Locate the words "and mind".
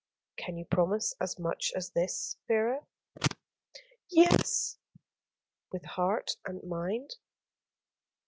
6.43-7.17